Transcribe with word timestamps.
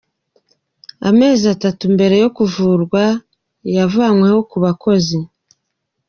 Amezi 1.09 1.43
atatu 1.55 1.83
mbere 1.95 2.15
yo 2.23 2.29
kuvuzwa 2.37 3.03
yavanweho 3.75 4.37
ku 4.49 4.57
bakozi. 4.63 5.19